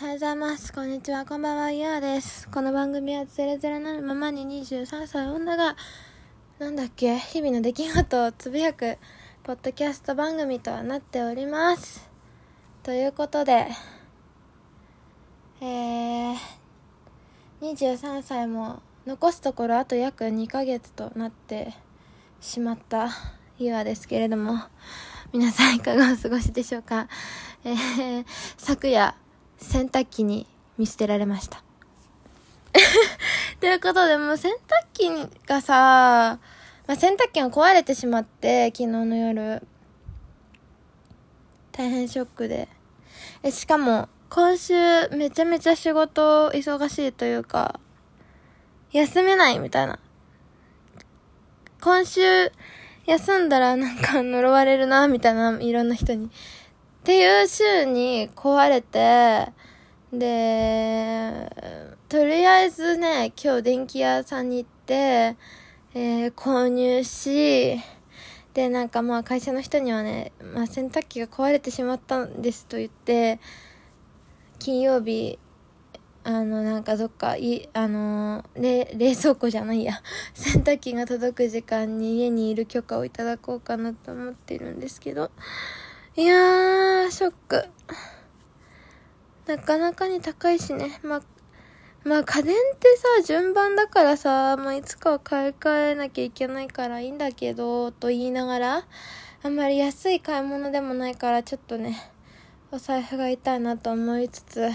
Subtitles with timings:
[0.00, 0.72] おはようございます。
[0.72, 1.24] こんにちは。
[1.24, 1.72] こんばんは。
[1.72, 2.48] イヤーです。
[2.50, 5.74] この番組はゼロゼロなるままに23歳女が、
[6.60, 8.96] なんだっけ、日々の出来事をつぶやく、
[9.42, 12.08] ポッドキャスト番組となっております。
[12.84, 13.66] ということで、
[15.60, 16.36] えー、
[17.60, 21.74] 23歳も残すところあと約2ヶ月となって
[22.40, 23.10] しまった
[23.58, 24.60] イワですけれども、
[25.32, 27.08] 皆さんいかがお過ごしでしょうか？
[27.64, 28.24] えー、
[28.56, 29.16] 昨夜、
[29.58, 30.46] 洗濯機に
[30.78, 31.62] 見捨てられました。
[33.60, 34.58] ということで、もう洗濯
[34.92, 36.38] 機がさ、
[36.86, 39.62] まあ、洗濯機が壊れてしまって、昨日の夜。
[41.72, 42.68] 大変ショックで。
[43.42, 44.74] え、しかも、今週
[45.08, 47.80] めちゃめちゃ仕事忙しいというか、
[48.92, 49.98] 休めないみたいな。
[51.80, 52.20] 今週
[53.06, 56.30] 休んだらなんか呪われるな、みたいな、いろんな人に。
[57.00, 59.52] っていう週に壊れて、
[60.12, 61.50] で、
[62.08, 65.36] とりあえずね、今日電気屋さんに行って、
[65.94, 67.78] えー、購入し、
[68.54, 73.38] で、なんかまあ会社の人にはね、まあ洗濯機が壊れてしまったんですと言って、
[74.58, 75.38] 金曜日、
[76.24, 80.02] あの、なんかどっか、い、あの冷、冷蔵庫じゃないや、
[80.34, 85.30] 洗濯機が届く時間に家にいる許可をいただこうかなと思ってるんですけど、
[86.18, 87.64] いやー、ショック。
[89.46, 90.98] なかなかに高いしね。
[91.04, 91.22] ま、
[92.02, 98.84] まあ家電ってさ、順番だからさ、まあいつかは買い替えなきゃいけないからいいんだけど、と言いながら、
[99.44, 101.96] あんまり安い買い物でもないから、ちょっとね、
[102.72, 104.68] お財布が痛いなと思いつつ、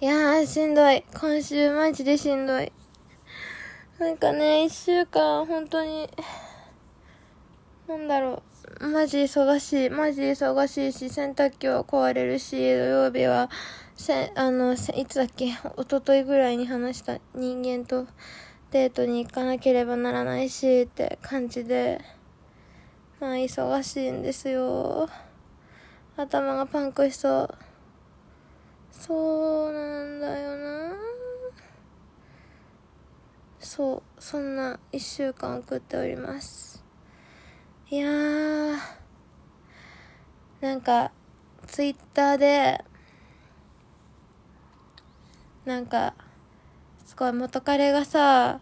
[0.00, 1.04] いやー、しんどい。
[1.12, 2.72] 今週マジでしんどい。
[3.98, 6.08] なんかね、一週間、本当に、
[7.86, 8.47] なんだろう。
[8.80, 9.90] マジ忙しい。
[9.90, 13.50] マジ忙しいし、洗濯機は壊れるし、土曜日は、
[13.96, 15.46] せ、あの、いつだっけ？
[15.46, 15.56] 一
[15.90, 18.06] 昨日ぐらいに話した人間と
[18.70, 22.00] デートに行かなければならないし、って感じで、
[23.18, 25.08] まあ、忙しいんですよ。
[26.16, 27.54] 頭がパンクしそう。
[28.92, 30.94] そうなんだよな
[33.58, 36.77] そう、そんな一週間送っております。
[37.90, 38.76] いやー、
[40.60, 41.10] なんか、
[41.66, 42.84] ツイッターで、
[45.64, 46.14] なんか、
[47.06, 48.60] すごい元彼がさ、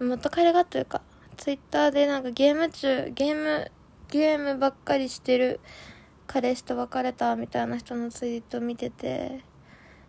[0.00, 1.00] 元彼がというか、
[1.36, 3.70] ツイッターでなんかゲーム中、ゲーム、
[4.08, 5.60] ゲームばっかりしてる
[6.26, 9.44] 彼氏と別れたみたいな人のツイート見てて、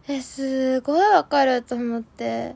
[0.08, 2.56] え、すごいわかると思って、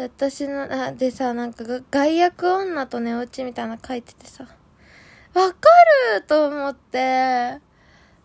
[0.00, 4.44] で、私の、あ、でさ、なんか、外役女と寝落ちみたいなの書いててさ、
[5.34, 5.68] わか
[6.14, 7.60] ると思って、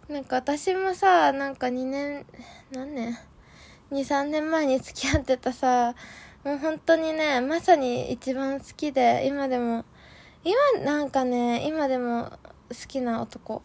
[0.07, 2.25] なんか私もさ、なんか2年、
[2.71, 3.17] 何年
[3.91, 5.95] ?2、3年前に付き合ってたさ、
[6.45, 9.83] もう本当にね、まさに一番好きで、今でも、
[10.45, 12.31] 今なんかね、今でも
[12.69, 13.61] 好きな男、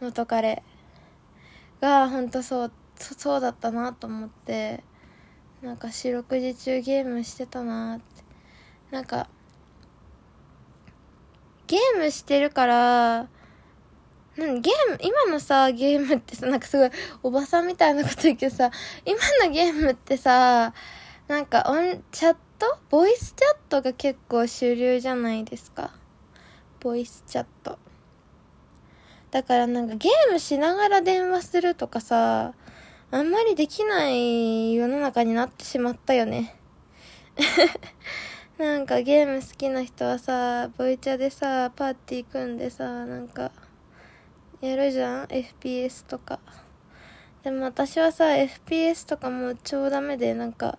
[0.00, 0.62] 元彼
[1.80, 4.84] が本当そう、そうだったなと思って、
[5.62, 8.22] なんか四六時中ゲームしてたなーって。
[8.90, 9.28] なんか、
[11.66, 13.28] ゲームしてるから、
[14.36, 16.90] 何ゲーム、今のさ、ゲームってさ、なんかすごい、
[17.24, 18.70] おばさんみたいなこと言うけどさ、
[19.04, 20.72] 今のゲームってさ、
[21.26, 25.90] なんかオン、チャットボイスチャットが結構主流じゃないですか。
[26.80, 27.78] ボイスチャット。
[29.30, 32.54] だからなんかゲームしながら電話するとかさ、
[33.10, 36.54] あんまりできない世の中になってしまったよね。
[38.58, 43.50] なんかゲーム好きな人はさ、ボイチャでさ、パーティー組んでさ、なんか、
[44.60, 46.38] やるじゃん ?FPS とか。
[47.42, 50.78] でも私はさ、FPS とかも超ダメで、なんか、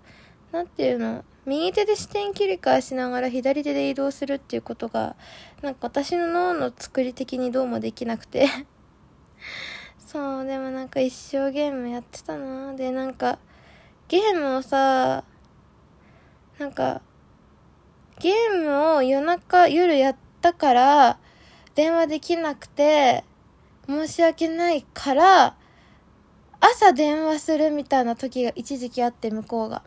[0.52, 1.26] なんていうの？
[1.48, 5.16] 右手で視点切り替えしながら左手で移動するっていうことが、
[5.64, 8.48] なんか私の脳の作り的にどうもできなくて。
[10.12, 13.38] そう、でもなんか一生ゲームやってたなで、なんか、
[14.08, 15.24] ゲームをさ、
[16.58, 17.04] なんか、
[18.18, 21.20] ゲームを夜中、夜やったから、
[21.76, 23.24] 電話できなくて、
[23.88, 25.56] 申し訳ないから、
[26.60, 29.84] 朝電話するみたいな時が一時期あって、向こうが。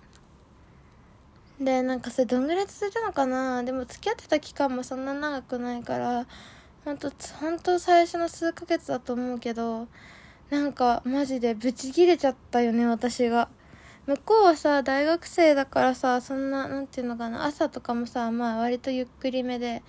[1.61, 6.27] で、なんかそれどんぐらい続いたのかなでも付き合ってた期間もそんな長くないから、
[6.85, 9.89] ほんと、ほんと最初の数ヶ月だと思うけど、
[10.51, 13.49] なんかマジでブチ切れちゃったよね、私が。
[14.07, 19.83] 向こうはさ、大学生だからさ、そんな、なんていうのかな、朝とかもさ、まあ割とゆっくりめで、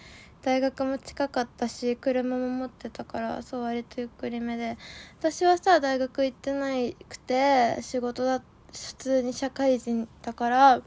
[0.44, 4.78] 大学も近かったし車も持ってたからそう割とゆっくりめで
[5.18, 6.68] 私はさ大学行ってな
[7.08, 8.42] くて仕事だ
[8.74, 10.82] 普通に社会人だから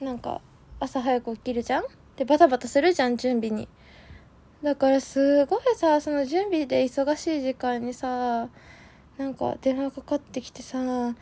[0.00, 0.40] なんか
[0.80, 1.84] 朝早く起きるじゃん？
[2.16, 3.68] でバタバタするじゃん準備に
[4.66, 8.48] だからすごいさその準備で忙しい時間にさ
[9.16, 11.20] なんか電話かかってきてさなんか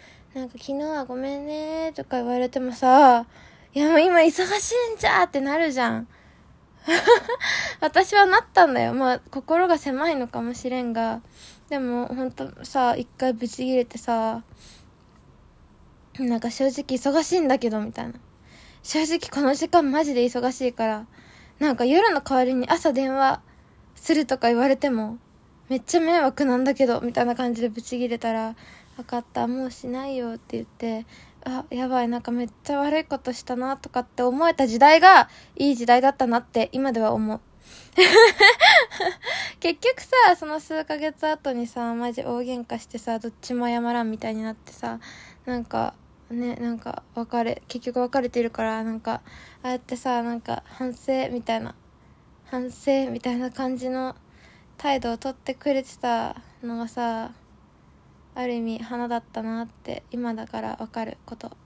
[0.52, 3.26] 昨日はごめんねとか言われてもさ
[3.74, 6.08] いやもう今忙しいんじゃってなるじゃん
[7.82, 8.92] 私はなったんだよ。
[8.92, 11.22] まあ、心が狭いのかもしれんが。
[11.70, 14.42] でも、ほんとさ、一回ブチ切れてさ、
[16.18, 18.12] なんか正直忙しいんだけど、みたいな。
[18.82, 21.06] 正直この時間マジで忙しいから、
[21.64, 23.40] なんか夜の代わりに朝電話
[23.94, 25.18] するとか言われても、
[25.70, 28.54] めっちゃ迷惑なんだけど、みたいな感じでブチ切れたら、
[28.98, 31.06] 分かった、もうしないよって言って、
[31.42, 37.40] あ、やばい、なんかめっちゃ悪いことしたなとかって思えた時代がいい時代だったなって今では思う。
[39.60, 45.00] 結局さ、その数ヶ月後にさ、マジ大喧嘩してさ、どっちも謝らんみたいになってさ、
[45.46, 45.94] なんか、
[46.34, 49.22] ね、なんか別れ、結局別れてるから、なんか、
[49.62, 51.74] ああやってさ、なんか反省みたいな、
[52.46, 54.16] 反省みたいな感じの
[54.76, 57.32] 態度をとってくれてたのがさ、
[58.34, 61.56] ある意味花だったなって今だから分かること。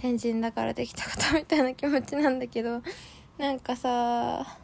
[0.00, 2.82] 天神だからできたこと みたいな気持ちなんだけど
[3.36, 4.58] なんかさ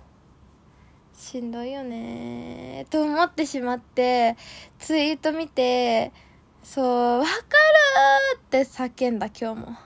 [1.12, 4.36] しんどいよねと思ってしまって
[4.78, 6.12] ツイート見て
[6.62, 6.84] そう
[7.18, 7.36] 分かる
[8.37, 9.76] って叫んだ今日も。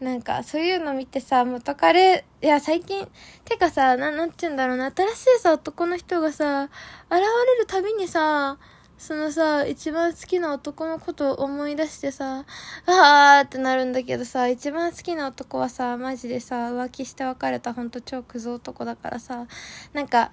[0.00, 3.06] なんかそういうの見てさ元彼いや最近
[3.44, 4.90] てかさななんて言うんだろうな。
[4.90, 6.70] 新しいさ男の人がさ
[7.10, 8.58] 現れるたびにさ
[9.00, 12.44] そのさ、一番好きな男のことを思い出してさ、
[12.84, 19.46] あーってなるんだけどさ、一番好きな男はさ、マジでさ、浮気して別れたほんと超クズ男だからさ、
[19.94, 20.32] なんか、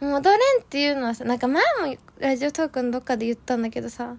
[0.00, 4.16] 戻れんっていうのはさ、なんか前もラジオトークのどっかで言ったんだけどさ、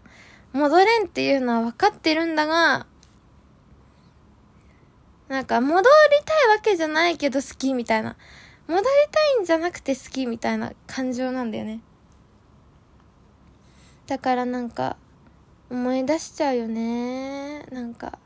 [0.54, 2.88] 戻れんっていうのは分かってるんだが、
[5.28, 5.86] なんか戻り
[6.26, 8.16] たいわけじゃないけど好きみたいな。
[8.68, 11.82] 戻りたいんじゃなくて好きみたいな感情なんだよね。
[14.10, 14.98] だからなんか
[15.70, 18.18] 思い出しちゃうよねなんか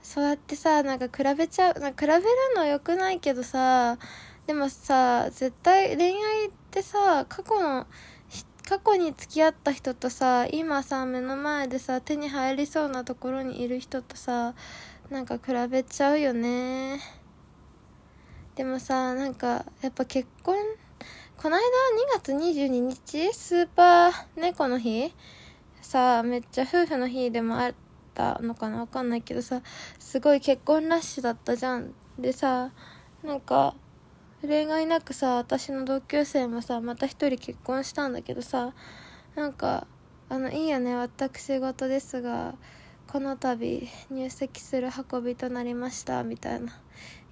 [0.00, 2.24] そうやってさなんか比べちゃうなんか比べる
[2.54, 3.98] のよくないけどさ
[4.46, 7.88] でもさ絶対恋愛ってさ過去の
[8.68, 14.54] 過去に付き合った人とさ今さ目の前でさ手に入りそうなところにいる人とさ
[15.10, 17.00] なんか比べちゃうよね。
[18.54, 20.56] でもさなんかやっぱ結婚
[21.36, 25.12] この間2月22日スーパー猫の日
[25.80, 27.74] さめっちゃ夫婦の日でもあっ
[28.14, 29.62] たのかなわかんないけどさ
[29.98, 31.94] すごい結婚ラッシュだったじゃん。
[32.18, 32.70] でさ
[33.24, 33.74] なんか
[34.42, 38.72] 恋愛なくさ私の同級生もさまた一人結婚したんだけどさ
[39.34, 39.86] なんか
[40.28, 42.54] あのいいよね私事ですが
[43.06, 46.72] この度入籍する運びとなりましたみたいな。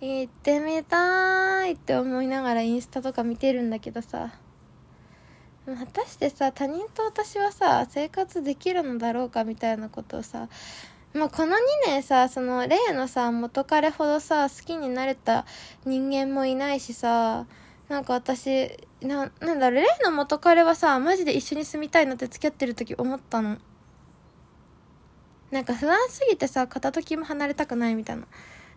[0.01, 4.33] 行ってみたいって思いながらインスタとか見てるんだけどさ。
[5.67, 10.49] 果たしてさ他人と私はさ生活できるのだろうかみたいなことをさ
[11.15, 15.47] まあ、この2年さその例のさ元彼ほどさ好きになれた
[15.85, 17.47] 人間もいないしさ
[17.89, 18.71] なんか私
[19.01, 23.57] ななんだろう例の元彼はさマジで一緒に住みたいなって付き合ってる時思ったの。
[25.51, 28.25] なんか不安すぎてさ片時も離れたくないみたいな。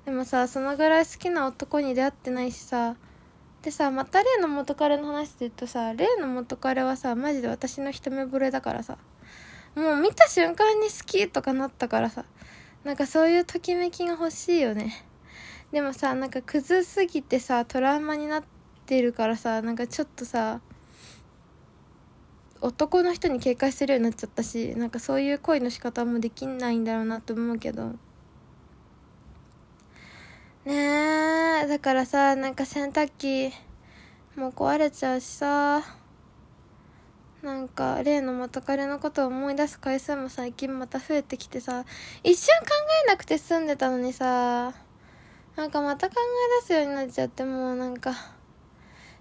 [0.06, 2.96] でもさそのぐらい好きな男に出会ってないしさ
[3.62, 8.98] でさまた例の元彼の話で言うとさ例の元彼はさマジで私の一目惚れだからさ。
[9.76, 12.26] もう見た瞬間に好きとかなったからさ。
[12.84, 15.06] なんかそういうときめきが欲しいよね。
[15.72, 18.44] でもさなんかクズすぎてさトラウマになっ
[18.86, 20.60] てるからさなんかちょっとさ
[22.60, 27.94] 男の人に警戒するようになっちゃったしなんかそういう恋の仕方もできないんだろうなって思うけど。
[30.66, 33.52] ねえだからさなんか洗濯機
[34.36, 36.01] もう壊れちゃうしさ。
[37.44, 41.86] なんか例の元彼のことを思い出す回数も最近また増えてきてさ
[42.24, 42.68] 一瞬考
[43.06, 44.74] えなくて済んでたのにさ
[45.56, 48.14] なんかまた考え出すようになっちゃってもうなんか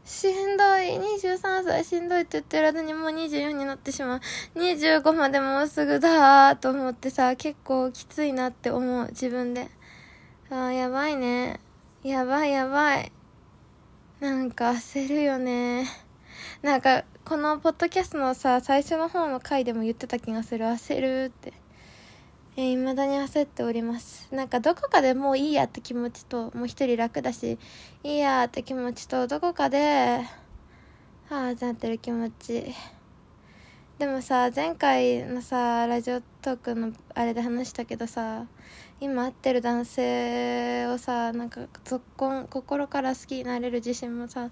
[0.04, 4.20] しんどい23歳しんどいって言ってる間にもう24になってしまう
[4.56, 9.68] 25までもうすぐだーと思ってさ結構きついなって思う自分で
[10.50, 11.60] あーやばいね。
[12.02, 13.12] やばいやばい。
[14.18, 16.09] なんか焦るよね。
[16.62, 20.66] なんか、このポッドキャストのさ、最初の方の回でも言ってた気がする。
[20.66, 21.54] 焦るって。
[22.58, 24.28] えー、未だに焦っております。
[24.30, 27.58] なんかどこかでもういいやって気持ちと、もう一人楽だし、
[28.04, 30.26] いいやって気持ちと、どこかで、
[31.30, 32.74] はあってなってる気持ち。
[33.98, 38.46] でもさ、前回のさ、ラジオトークのあれで話したけどさ、
[39.00, 44.50] 今会ってる男性をさ、なんか、ぞっこん、心から好きになれる自信もさ、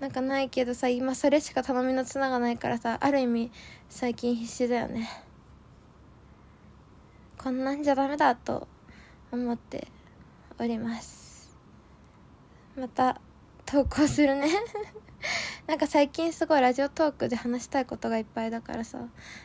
[0.00, 3.50] なんかないけどさ、今それしか頼みの綱がないからさ、ある意味、
[3.88, 5.08] 最近必死だよね。
[7.38, 8.68] こんなんじゃダメだと
[9.32, 9.88] 思って
[10.58, 11.56] おります。
[12.76, 13.20] また
[13.64, 14.48] 投稿するね。
[15.66, 18.98] なんか最近すごいラジオトークで話したいことがいっぱいだからさ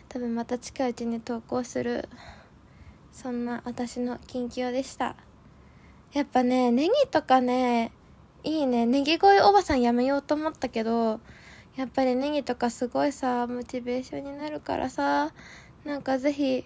[0.09, 2.09] 多分また近いうちに投稿する。
[3.11, 5.15] そんな私の近況でした。
[6.13, 7.91] やっぱねネギとかね
[8.43, 11.19] いいねネギ声おばさんやめようと思ったけど
[11.75, 15.31] やっぱりネギとかすごいさモチベーションになるからさ
[15.85, 16.65] なんかぜひ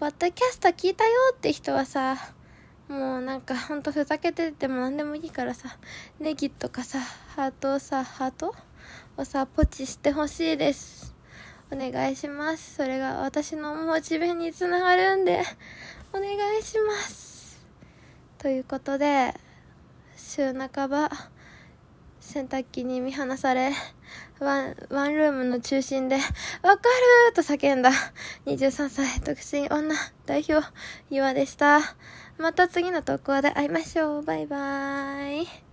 [0.00, 2.16] ポッドキャスト聞いたよって人はさ、
[2.88, 5.76] もうなんかほんとふざけてても何でもいいからさ、
[6.18, 7.00] ネギとかさ、
[7.36, 8.54] ハートをさ、ハート
[9.18, 11.14] をさ、ポチしてほしいです。
[11.70, 12.76] お願いします。
[12.76, 15.42] それが私のモチベにつながるんで、
[16.14, 17.62] お願いします。
[18.38, 19.34] ということで、
[20.20, 21.10] 週半ば、
[22.20, 23.72] 洗濯機に見放され、
[24.38, 26.74] ワン、ワンルームの中心で、わか
[27.26, 27.90] ると叫んだ、
[28.46, 29.94] 23歳独身女
[30.26, 30.66] 代表、
[31.10, 31.80] 岩でした。
[32.38, 34.22] また次の投稿で会いましょう。
[34.22, 35.69] バイバーイ。